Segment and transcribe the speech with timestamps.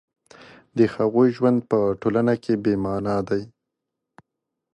[0.77, 3.43] د هغوی ژوند په ټولنه کې بې مانا دی